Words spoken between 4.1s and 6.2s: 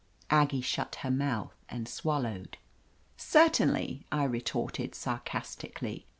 I retorted sarcastically.